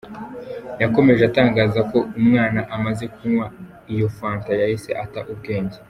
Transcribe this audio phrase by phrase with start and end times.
[0.81, 3.45] Yakomeje atangaza ko umwana amaze kunywa
[3.93, 5.77] iyo fanta yahise ata ubwenge.